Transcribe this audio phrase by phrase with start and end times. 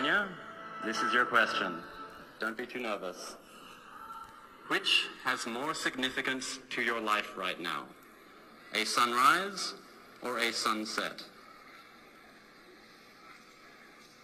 [0.00, 0.28] Kenya,
[0.82, 1.74] this is your question.
[2.38, 3.36] Don't be too nervous.
[4.68, 7.84] Which has more significance to your life right now?
[8.72, 9.74] A sunrise
[10.22, 11.22] or a sunset?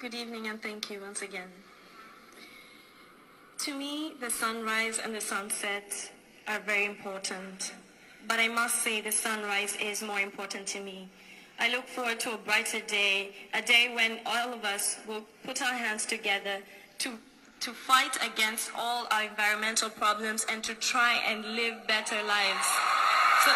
[0.01, 1.51] Good evening and thank you once again.
[3.59, 6.11] To me, the sunrise and the sunset
[6.49, 7.75] are very important,
[8.27, 11.11] but I must say the sunrise is more important to me.
[11.59, 15.63] I look forward to a brighter day, a day when all of us will put
[15.63, 16.59] our hands together
[16.99, 17.13] to,
[17.61, 22.69] to fight against all our environmental problems and to try and live better lives.
[23.45, 23.51] So,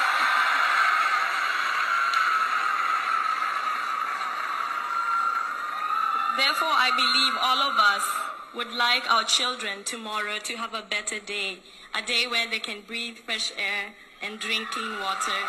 [6.39, 11.21] therefore, I believe all of us would like our children tomorrow to have a better
[11.21, 11.59] day,
[11.95, 13.93] a day where they can breathe fresh air
[14.23, 15.41] and drink clean water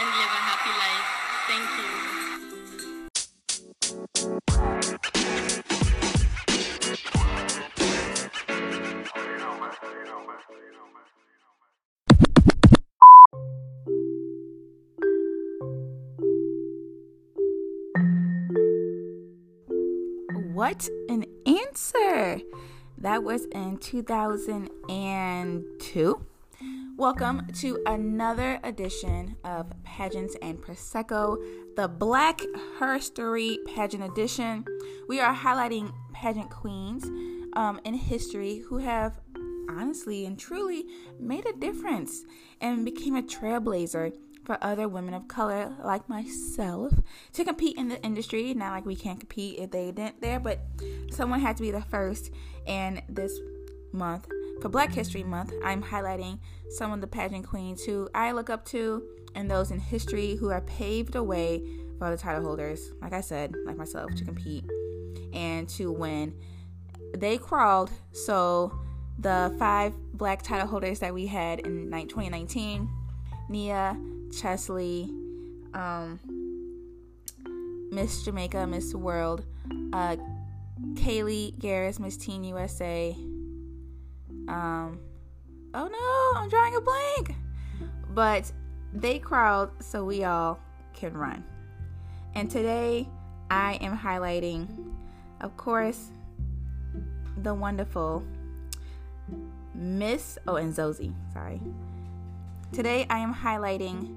[0.00, 1.21] and live a happy life.
[1.48, 1.84] Thank you.
[20.54, 22.40] What an answer!
[22.98, 26.26] That was in 2002.
[26.96, 31.36] Welcome to another edition of Pageants and Prosecco,
[31.74, 32.42] the Black
[32.78, 34.64] Herstory Pageant Edition.
[35.08, 37.04] We are highlighting pageant queens
[37.54, 39.18] um, in history who have
[39.70, 40.84] honestly and truly
[41.18, 42.24] made a difference
[42.60, 44.12] and became a trailblazer
[44.44, 46.92] for other women of color like myself
[47.32, 48.52] to compete in the industry.
[48.52, 50.60] Not like we can't compete if they didn't there, but
[51.10, 52.30] someone had to be the first.
[52.66, 53.40] And this
[53.92, 54.28] month,
[54.62, 56.38] for Black History Month, I'm highlighting
[56.70, 59.02] some of the pageant queens who I look up to
[59.34, 61.64] and those in history who have paved a way
[61.98, 64.64] for other title holders, like I said, like myself, to compete
[65.32, 66.32] and to win.
[67.12, 68.78] They crawled, so
[69.18, 72.88] the five black title holders that we had in 2019
[73.48, 75.10] Nia, Cheslie,
[75.74, 76.20] um,
[77.90, 79.44] Miss Jamaica, Miss World,
[79.92, 80.16] uh,
[80.94, 83.16] Kaliegh Garris, Miss Teen USA.
[84.48, 85.00] Um,
[85.74, 87.34] oh no, I'm drawing a blank.
[88.10, 88.52] But
[88.92, 90.58] they crawled so we all
[90.94, 91.44] can run.
[92.34, 93.08] And today
[93.50, 94.94] I am highlighting,
[95.40, 96.10] of course,
[97.42, 98.24] the wonderful
[99.74, 101.60] Miss, oh, and Zozi, sorry.
[102.72, 104.16] Today I am highlighting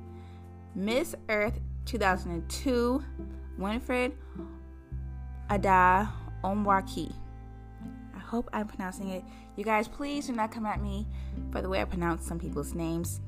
[0.75, 3.03] Miss Earth 2002,
[3.59, 4.11] Winfred
[5.49, 6.09] Adah
[6.43, 7.13] Omwakwe.
[8.25, 9.23] Hope I'm pronouncing it.
[9.55, 11.05] You guys, please do not come at me
[11.51, 13.21] for the way I pronounce some people's names.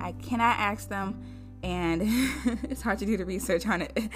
[0.00, 1.22] I cannot ask them,
[1.62, 2.02] and
[2.70, 3.98] it's hard to do the research on it.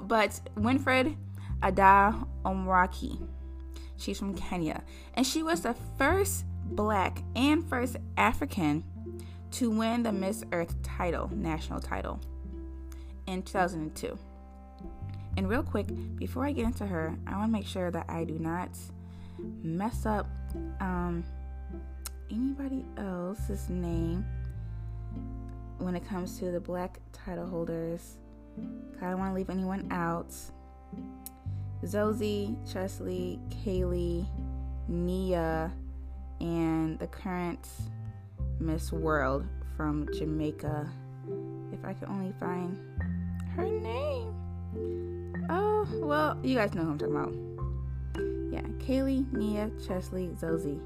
[0.00, 1.16] But Winfred
[1.62, 3.26] Adah Omwakwe,
[3.96, 4.82] she's from Kenya,
[5.14, 8.84] and she was the first black and first African
[9.52, 12.20] to win the Miss Earth title, national title,
[13.26, 14.18] in 2002.
[15.36, 18.24] And real quick, before I get into her, I want to make sure that I
[18.24, 18.70] do not
[19.62, 20.26] mess up
[20.80, 21.24] um,
[22.30, 24.24] anybody else's name
[25.78, 28.18] when it comes to the black title holders.
[29.00, 30.34] I don't want to leave anyone out.
[31.84, 34.26] Zozi, Cheslie, Kaliegh,
[34.88, 35.72] Nia,
[36.40, 37.68] and the current
[38.58, 40.90] Miss World from Jamaica.
[41.72, 42.76] If I could only find
[43.54, 44.34] her name.
[45.48, 47.47] Oh, well, you guys know who I'm talking about.
[48.50, 50.80] Yeah, Kaliegh, Nia, Cheslie, Zozi,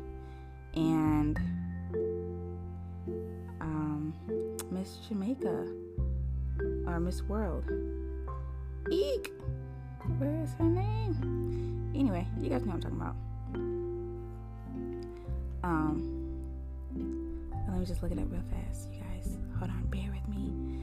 [0.75, 1.39] and
[3.61, 4.15] um,
[4.71, 5.67] Miss Jamaica
[6.87, 7.71] or Miss World.
[8.91, 9.33] Eek!
[10.19, 11.93] Where's her name?
[11.95, 13.17] Anyway, you guys know what I'm talking about.
[15.63, 16.43] Um,
[17.69, 19.39] let me just look it up real fast, you guys.
[19.59, 20.83] Hold on, bear with me.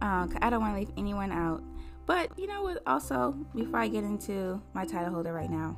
[0.00, 1.62] Um, I don't want to leave anyone out.
[2.06, 2.82] But you know what?
[2.86, 5.76] Also, before I get into my title holder right now,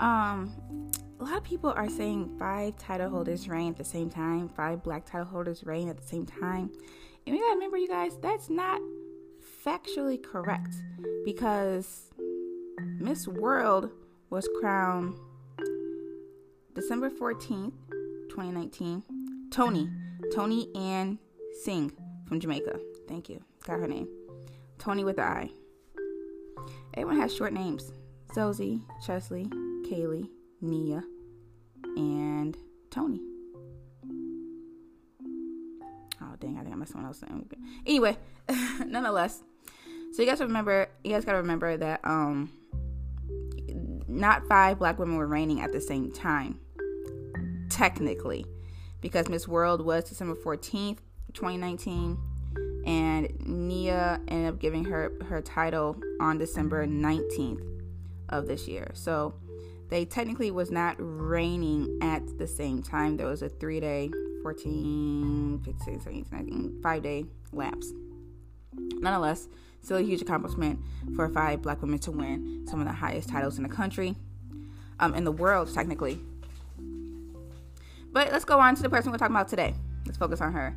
[0.00, 0.90] um,
[1.20, 4.82] a lot of people are saying five title holders reign at the same time, five
[4.82, 6.70] black title holders reign at the same time.
[7.26, 8.80] And we gotta remember, you guys, that's not
[9.64, 10.74] factually correct
[11.24, 12.12] because
[12.98, 13.90] Miss World
[14.30, 15.18] was crowned
[16.74, 17.72] December 14th,
[18.28, 19.02] 2019.
[19.50, 19.88] Toni,
[20.34, 21.18] Toni Ann
[21.64, 21.92] Singh
[22.26, 22.78] from Jamaica.
[23.08, 23.42] Thank you.
[23.64, 24.08] Got her name.
[24.78, 25.50] Toni with the I.
[26.94, 27.92] Everyone has short names.
[28.34, 29.50] Zozi, Cheslie,
[29.86, 30.28] Kaliegh,
[30.60, 31.02] Nia,
[31.96, 32.56] and
[32.90, 33.20] Toni.
[36.20, 37.22] Oh dang, I think I missed someone else.
[37.86, 38.16] Anyway,
[38.86, 39.42] nonetheless.
[40.12, 42.50] So you guys remember you guys gotta remember that um
[44.08, 46.58] not five black women were reigning at the same time,
[47.68, 48.44] technically,
[49.00, 50.98] because Miss World was December 14th,
[51.34, 52.18] 2019,
[52.86, 57.62] and Nia ended up giving her her title on December 19th
[58.30, 58.90] of this year.
[58.94, 59.34] So
[59.88, 63.16] they technically was not raining at the same time.
[63.16, 64.10] There was a three day,
[64.42, 67.92] 14, 15, 17, 19, five day lapse.
[68.72, 69.48] Nonetheless,
[69.80, 70.80] still a huge accomplishment
[71.14, 74.16] for five black women to win some of the highest titles in the country,
[75.00, 76.18] um, in the world, technically.
[78.12, 79.74] But let's go on to the person we're talking about today.
[80.04, 80.74] Let's focus on her.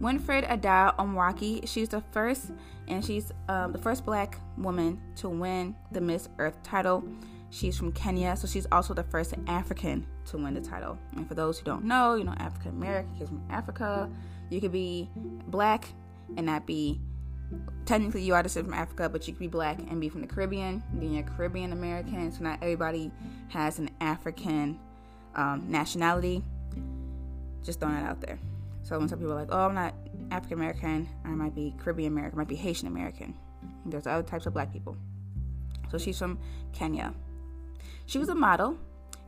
[0.00, 1.68] Winfred Adah Omwakwe.
[1.68, 2.50] She's the first,
[2.88, 7.04] and she's um, the first black woman to win the Miss Earth title.
[7.50, 10.96] She's from Kenya, so she's also the first African to win the title.
[11.16, 14.08] And for those who don't know, you know, African American, kids from Africa,
[14.50, 15.10] you could be
[15.48, 15.88] black
[16.36, 17.00] and not be
[17.84, 20.28] technically you are descended from Africa, but you could be black and be from the
[20.28, 22.30] Caribbean, being a Caribbean American.
[22.30, 23.10] So not everybody
[23.48, 24.78] has an African
[25.34, 26.44] um, nationality.
[27.64, 28.38] Just throwing that out there.
[28.82, 29.94] So when some people are like, "Oh, I'm not
[30.30, 33.34] African American," I might be Caribbean American, I might be Haitian American.
[33.86, 34.96] There's other types of black people.
[35.90, 36.38] So she's from
[36.72, 37.12] Kenya.
[38.10, 38.76] She was a model,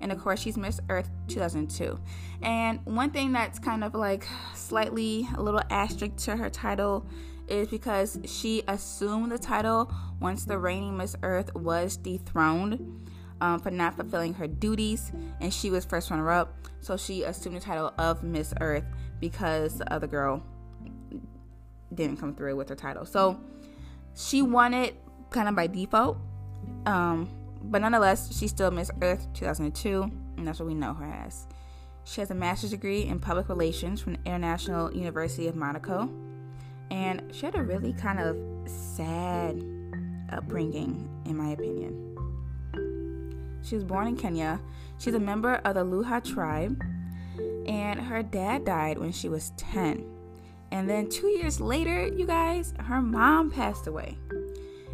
[0.00, 2.00] and of course, she's Miss Earth 2002.
[2.42, 4.26] And one thing that's kind of like
[4.56, 7.06] slightly a little asterisk to her title
[7.46, 13.08] is because she assumed the title once the reigning Miss Earth was dethroned
[13.40, 16.52] um, for not fulfilling her duties, and she was first runner up.
[16.80, 18.84] So she assumed the title of Miss Earth
[19.20, 20.42] because the other girl
[21.94, 23.06] didn't come through with her title.
[23.06, 23.38] So
[24.16, 24.96] she won it
[25.30, 26.18] kind of by default.
[26.84, 27.28] Um,
[27.64, 30.02] but nonetheless, she's still Miss Earth 2002,
[30.36, 31.46] and that's what we know her as.
[32.04, 36.10] She has a master's degree in public relations from the International University of Monaco,
[36.90, 38.36] and she had a really kind of
[38.68, 39.62] sad
[40.30, 42.08] upbringing, in my opinion.
[43.62, 44.60] She was born in Kenya.
[44.98, 46.82] She's a member of the Luhya tribe,
[47.66, 50.04] and her dad died when she was 10.
[50.72, 54.18] And then two years later, you guys, her mom passed away.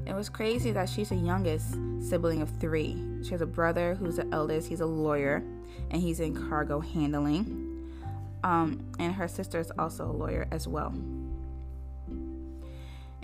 [0.08, 2.96] It was crazy that she's the youngest sibling of three.
[3.22, 4.66] She has a brother who's the eldest.
[4.66, 5.44] He's a lawyer,
[5.90, 7.92] and he's in cargo handling.
[8.42, 10.94] Um, and her sister is also a lawyer as well.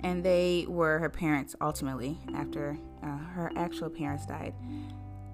[0.01, 4.53] And they were her parents ultimately after uh, her actual parents died.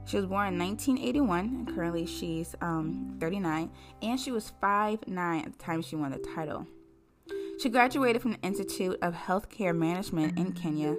[0.06, 3.69] She was born in 1981, and currently she's um, 39,
[4.01, 6.65] and she was 5'9 at the time she won the title.
[7.59, 10.95] She graduated from the Institute of Healthcare Management in Kenya,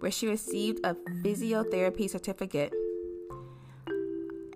[0.00, 2.72] where she received a physiotherapy certificate.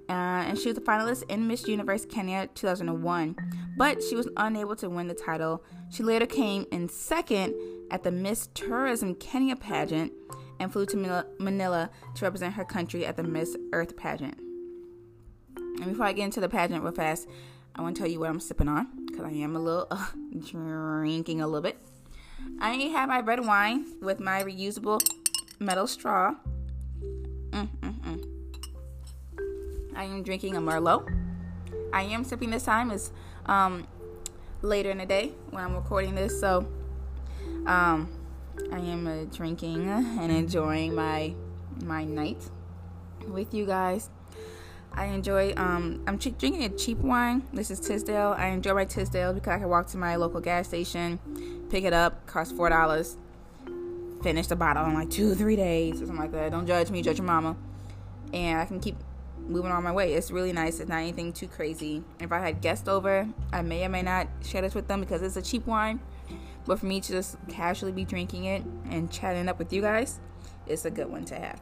[0.08, 0.12] Uh,
[0.46, 3.36] and she was a finalist in Miss Universe Kenya 2001,
[3.78, 5.62] but she was unable to win the title.
[5.90, 7.54] She later came in second
[7.90, 10.12] at the Miss Tourism Kenya pageant
[10.60, 14.38] and flew to Manila to represent her country at the Miss Earth pageant.
[15.56, 17.28] And before I get into the pageant real fast,
[17.76, 20.06] I want to tell you what I'm sipping on because I am a little uh,
[20.46, 21.76] drinking a little bit.
[22.60, 25.00] I have my red wine with my reusable
[25.58, 26.34] metal straw.
[27.50, 28.24] Mm, mm, mm.
[29.96, 31.08] I am drinking a Merlot.
[31.92, 33.10] I am sipping this time is
[33.46, 33.86] um,
[34.62, 36.66] later in the day when I'm recording this, so
[37.66, 38.08] um,
[38.72, 39.88] I am uh, drinking
[40.20, 41.34] and enjoying my
[41.82, 42.50] my night
[43.28, 44.10] with you guys.
[44.96, 45.52] I enjoy.
[45.56, 47.42] Um, I'm drinking a cheap wine.
[47.52, 48.34] This is Tisdale.
[48.38, 51.18] I enjoy my Tisdale because I can walk to my local gas station,
[51.70, 53.16] pick it up, cost four dollars,
[54.22, 56.52] finish the bottle in like two, three days or something like that.
[56.52, 57.56] Don't judge me, judge your mama,
[58.32, 58.96] and I can keep
[59.46, 60.14] moving on my way.
[60.14, 60.80] It's really nice.
[60.80, 62.02] It's not anything too crazy.
[62.20, 65.22] If I had guests over, I may or may not share this with them because
[65.22, 66.00] it's a cheap wine.
[66.66, 70.18] But for me to just casually be drinking it and chatting up with you guys,
[70.66, 71.60] it's a good one to have.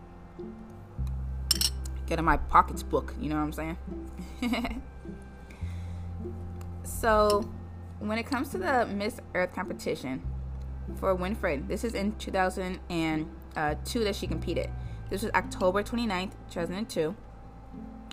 [2.13, 3.79] Get in my pockets book, you know what I'm saying?
[6.85, 7.51] so,
[8.01, 10.23] when it comes to the Miss Earth competition
[10.97, 14.69] for Winfred, this is in 2002 that she competed.
[15.09, 17.17] This was October 29th, 2002.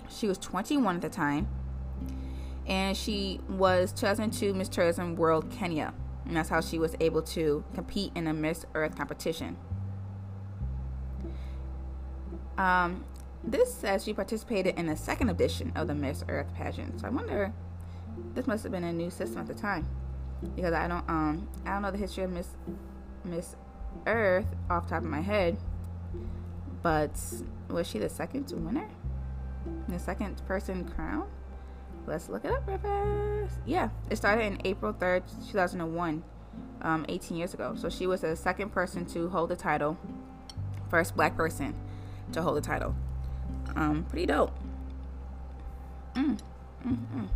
[0.08, 1.46] She was 21 at the time.
[2.66, 5.92] And she was 2002 Miss Tourism World Kenya.
[6.24, 9.58] And that's how she was able to compete in the Miss Earth competition.
[12.56, 13.04] Um,
[13.42, 17.00] this says she participated in the second edition of the Miss Earth pageant.
[17.00, 17.52] So I wonder,
[18.34, 19.88] this must have been a new system at the time,
[20.56, 22.48] because I don't um I don't know the history of Miss
[23.24, 23.56] Miss
[24.06, 25.56] Earth off top of my head.
[26.82, 27.12] But
[27.68, 28.88] was she the second winner?
[29.88, 31.28] The second person crown?
[32.06, 33.58] Let's look it up real fast.
[33.66, 36.24] Yeah, it started in April 3rd, 2001,
[36.80, 37.74] um, 18 years ago.
[37.76, 39.98] So she was the second person to hold the title,
[40.88, 41.74] first black person
[42.32, 42.94] to hold the title.
[43.76, 44.52] Um, pretty dope.
[46.14, 46.38] Mm,
[46.86, 47.28] mm, mm.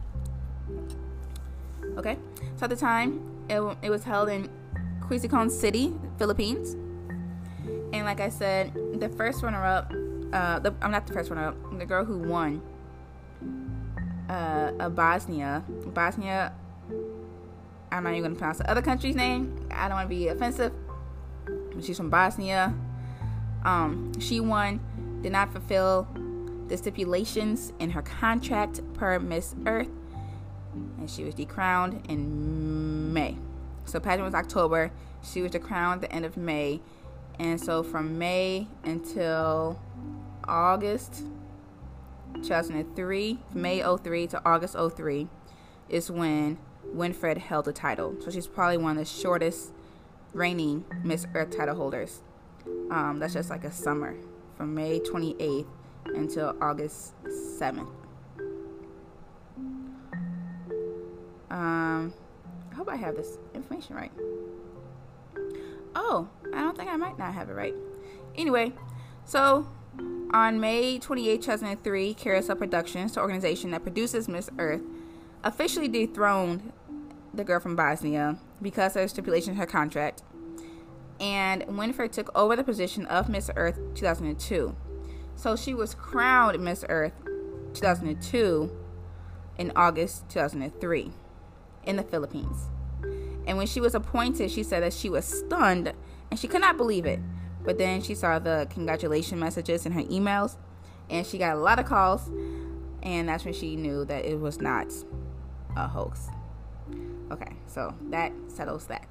[1.99, 2.19] Okay,
[2.57, 4.49] so at the time, it, it was held in
[5.01, 6.75] Quezon City, Philippines.
[7.93, 9.93] And like I said, the first runner up,
[10.33, 12.61] uh, the, I'm not the first runner up, the girl who won,
[14.29, 16.53] uh, Bosnia, Bosnia.
[17.93, 19.69] I'm not even gonna pronounce the other country's name.
[19.71, 20.73] I don't want to be offensive.
[21.81, 22.75] She's from Bosnia.
[23.65, 24.81] Um, she won,
[25.23, 26.09] did not fulfill
[26.69, 29.91] the stipulations in her contract per Miss Earth,
[30.73, 33.37] and she was decrowned in May.
[33.85, 34.91] So pageant was October.
[35.23, 36.81] She was decrowned at the end of May,
[37.39, 39.81] and so from May until
[40.47, 41.25] August
[42.43, 45.29] 2003, May 03 to August 03,
[45.89, 46.59] is when
[46.95, 48.17] Winfred held the title.
[48.21, 49.73] So she's probably one of the shortest
[50.33, 52.23] reigning Miss Earth title holders.
[52.91, 54.17] Um, that's just like a summer
[54.57, 55.67] from May 28th
[56.07, 57.89] until August 7th.
[61.51, 62.13] Um,
[62.73, 64.13] I hope I have this information right.
[65.95, 67.75] Oh, I don't think I might not have it right.
[68.37, 68.73] Anyway,
[69.25, 69.69] so
[70.33, 74.83] on May 28, 2003, Carousel Productions, the organization that produces Miss Earth,
[75.45, 76.73] officially dethroned
[77.33, 80.23] the girl from Bosnia because of stipulation in her contract.
[81.21, 84.75] And Winfred took over the position of Miss Earth 2002.
[85.37, 87.13] So she was crowned Miss Earth
[87.75, 88.71] 2002
[89.59, 91.13] in August 2003
[91.85, 92.67] in the Philippines.
[93.47, 95.93] And when she was appointed, she said that she was stunned
[96.31, 97.21] and she could not believe it.
[97.63, 100.57] But then she saw the congratulation messages in her emails
[101.11, 102.31] and she got a lot of calls.
[103.03, 104.93] And that's when she knew that it was not
[105.77, 106.29] a hoax.
[107.31, 109.07] Okay, so that settles that.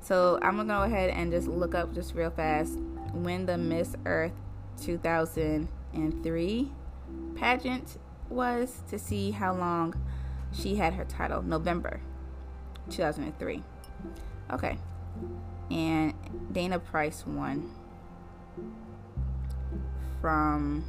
[0.00, 2.78] So I'm gonna go ahead and just look up just real fast
[3.12, 4.32] when the Miss Earth
[4.80, 6.72] 2003
[7.34, 9.94] pageant was to see how long
[10.52, 11.42] she had her title.
[11.42, 12.00] November
[12.90, 13.62] 2003.
[14.52, 14.78] Okay.
[15.70, 16.14] And
[16.52, 17.70] Dania Prince won
[20.20, 20.84] from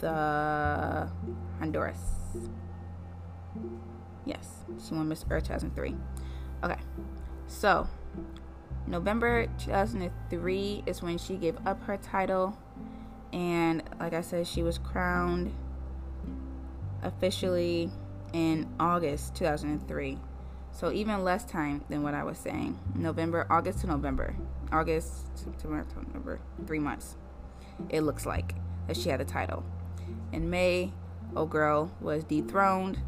[0.00, 1.08] the
[1.58, 1.98] Honduras.
[4.24, 5.96] Yes, she won Miss Earth 2003.
[6.62, 6.80] Okay,
[7.46, 7.88] so
[8.86, 12.58] November 2003 is when she gave up her title,
[13.32, 15.54] and like I said, she was crowned
[17.02, 17.90] officially
[18.32, 20.18] in August 2003.
[20.72, 22.78] So even less time than what I was saying.
[22.94, 24.36] November, August to November.
[24.72, 26.40] August, September, November.
[26.66, 27.16] Three months.
[27.88, 28.54] It looks like
[28.86, 29.64] that she had the title.
[30.32, 30.92] In May,
[31.34, 33.00] old girl was dethroned.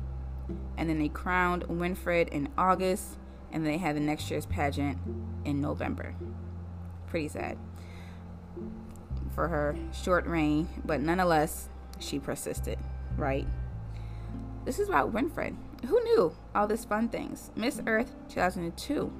[0.76, 3.16] And then they crowned Winfred in August.
[3.52, 4.98] And they had the next year's pageant
[5.44, 6.14] in November.
[7.06, 7.58] Pretty sad
[9.34, 11.68] for her short reign, but nonetheless,
[11.98, 12.78] she persisted,
[13.16, 13.46] right?
[14.64, 15.56] This is about Winfred.
[15.86, 17.50] Who knew all these fun things?
[17.56, 19.12] Miss Earth 2002.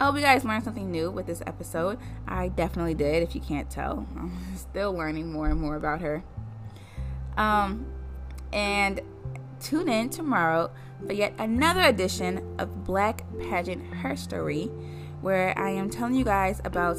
[0.00, 1.98] I hope you guys learned something new with this episode.
[2.26, 4.06] I definitely did, if you can't tell.
[4.16, 6.24] I'm still learning more and more about her.
[7.36, 7.86] Um,
[8.52, 9.00] and
[9.62, 10.70] tune in tomorrow
[11.06, 14.64] for yet another edition of Black Pageant Her Story,
[15.20, 16.98] where I am telling you guys about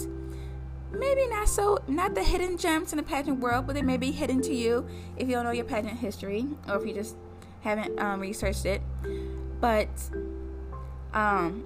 [0.91, 4.11] maybe not so not the hidden gems in the pageant world, but they may be
[4.11, 7.15] hidden to you if you don't know your pageant history or if you just
[7.61, 8.81] haven't um, researched it.
[9.59, 9.89] But
[11.13, 11.65] um,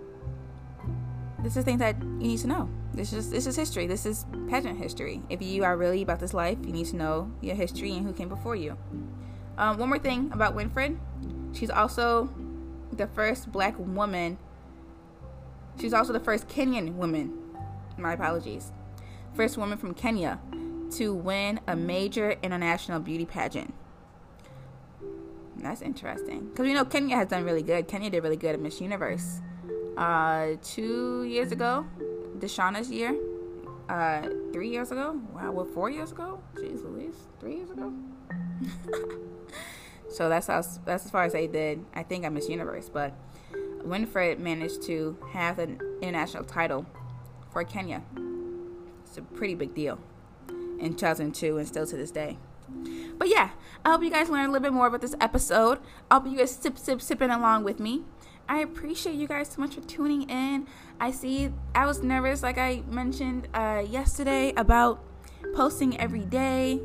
[1.40, 2.70] this is things that you need to know.
[2.94, 3.86] This is this is history.
[3.86, 5.22] This is pageant history.
[5.30, 8.14] If you are really about this life, you need to know your history and who
[8.14, 8.78] came before you.
[9.58, 10.98] Um, one more thing about Winfred,
[11.54, 12.30] she's also
[12.94, 14.38] the first black woman.
[15.80, 17.34] She's also the first Kenyan woman.
[17.98, 18.72] My apologies
[19.38, 20.40] first woman from Kenya
[20.92, 23.74] to win a major international beauty pageant.
[25.58, 27.88] That's interesting because we know Kenya has done really good.
[27.88, 29.42] Kenya did really good at Miss Universe
[29.96, 31.86] uh, two years ago,
[32.40, 33.16] Deshauna's year.
[33.90, 35.18] Uh, three years ago.
[35.34, 36.42] Wow, what four years ago?
[36.56, 37.94] Jeez Louise, three years ago.
[40.10, 41.86] so that's how that's as far as they did.
[41.94, 43.14] I think I Miss Universe, but
[43.88, 46.86] Winfred managed to have an international title
[47.52, 48.04] for Kenya
[49.04, 50.00] It's a pretty big deal
[50.80, 52.38] in 2002 and still to this day.
[53.18, 53.52] But yeah,
[53.86, 55.80] I hope you guys learned a little bit more about this episode.
[56.12, 58.04] I hope you guys sip, sip, sipping along with me.
[58.50, 60.68] I appreciate you guys so much for tuning in.
[61.00, 65.04] I see I was nervous, like I mentioned uh, yesterday, about
[65.56, 66.82] posting every day.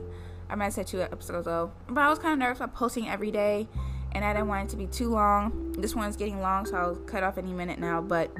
[0.53, 3.31] I might said two episodes ago, but I was kind of nervous about posting every
[3.31, 3.67] day,
[4.13, 5.73] and I didn't want it to be too long.
[5.79, 8.01] This one's getting long, so I'll cut off any minute now.
[8.03, 8.31] But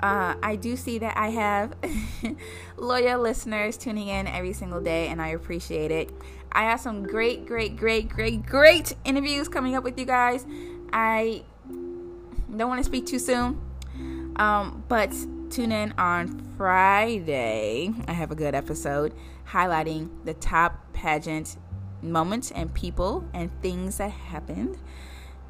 [0.00, 1.72] Uh, I do see that I have
[2.76, 6.10] loyal listeners tuning in every single day, and I appreciate it.
[6.52, 10.44] I have some great, great, great, great, great interviews coming up with you guys.
[10.92, 13.58] I don't want to speak too soon,
[14.36, 15.10] um, but
[15.48, 17.90] tune in on Friday.
[18.06, 19.14] I have a good episode
[19.48, 21.56] highlighting the top pageant
[22.02, 24.78] moments and people and things that happened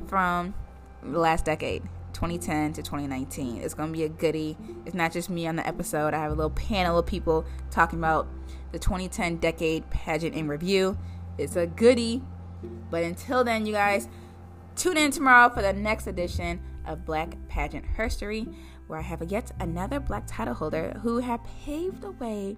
[0.07, 0.55] from
[1.03, 1.83] the last decade.
[2.13, 3.61] 2010 to 2019.
[3.61, 4.57] It's going to be a goodie.
[4.87, 6.15] It's not just me on the episode.
[6.15, 8.29] I have a little panel of people talking about
[8.73, 10.97] the 2010 decade pageant in review.
[11.39, 12.23] It's a goodie.
[12.91, 14.09] But until then, you guys,
[14.77, 18.55] tune in tomorrow for the next edition of Black Pageant Herstory,
[18.87, 22.57] where I have yet another black title holder who have paved the way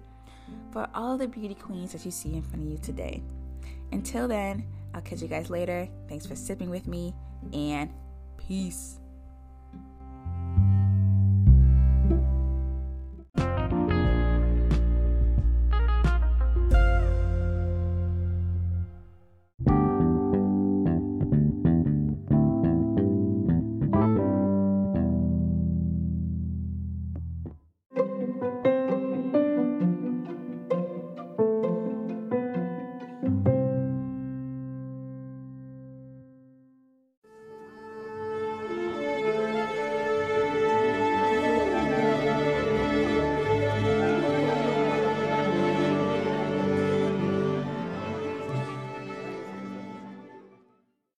[0.71, 3.21] for all the beauty queens that you see in front of you today.
[3.91, 5.87] Until then, I'll catch you guys later.
[6.07, 7.13] Thanks for sipping with me
[7.53, 7.89] and
[8.37, 8.99] peace.